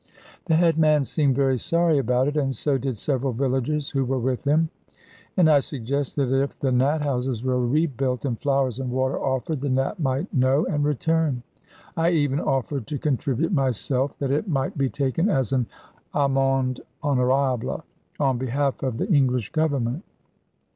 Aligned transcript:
The 0.45 0.55
headman 0.55 1.05
seemed 1.05 1.35
very 1.35 1.59
sorry 1.59 1.99
about 1.99 2.27
it, 2.27 2.35
and 2.35 2.55
so 2.55 2.79
did 2.79 2.97
several 2.97 3.33
villagers 3.33 3.91
who 3.91 4.03
were 4.03 4.17
with 4.17 4.45
him; 4.45 4.71
and 5.37 5.47
I 5.47 5.59
suggested 5.59 6.25
that 6.25 6.41
if 6.41 6.59
the 6.59 6.71
Nat 6.71 7.03
houses 7.03 7.43
were 7.43 7.67
rebuilt, 7.67 8.25
and 8.25 8.39
flowers 8.41 8.79
and 8.79 8.89
water 8.89 9.19
offered, 9.19 9.61
the 9.61 9.69
Nat 9.69 9.99
might 9.99 10.33
know 10.33 10.65
and 10.65 10.83
return. 10.83 11.43
I 11.95 12.09
even 12.13 12.39
offered 12.39 12.87
to 12.87 12.97
contribute 12.97 13.51
myself, 13.51 14.17
that 14.17 14.31
it 14.31 14.47
might 14.47 14.75
be 14.75 14.89
taken 14.89 15.29
as 15.29 15.53
an 15.53 15.67
amende 16.15 16.81
honorable 17.03 17.83
on 18.19 18.39
behalf 18.39 18.81
of 18.81 18.97
the 18.97 19.07
English 19.07 19.51
Government. 19.51 20.03